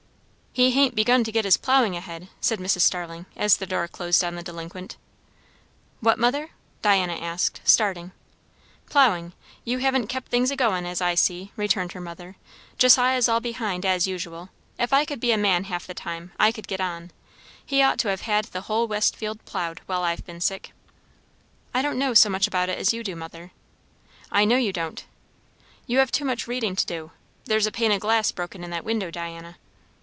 [0.53, 2.81] "He hain't begun to get his ploughing ahead," said Mrs.
[2.81, 4.97] Starling, as the door closed on the delinquent.
[6.01, 6.49] "What, mother?"
[6.81, 8.11] Diana asked, starting.
[8.89, 9.31] "Ploughing.
[9.63, 12.35] You haven't kept things a going, as I see," returned her mother.
[12.77, 14.49] "Josiah's all behind, as usual.
[14.77, 17.11] If I could be a man half the time, I could get on.
[17.65, 20.73] He ought to have had the whole west field ploughed, while I've been sick."
[21.73, 23.51] "I don't know so much about it as you do, mother."
[24.29, 25.05] "I know you don't.
[25.87, 27.11] You have too much readin' to do.
[27.45, 29.55] There's a pane of glass broken in that window, Diana."